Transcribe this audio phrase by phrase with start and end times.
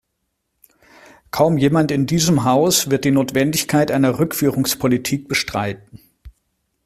[1.29, 5.99] Kaum jemand in diesem Haus wird die Notwendigkeit einer Rückführungspolitik bestreiten.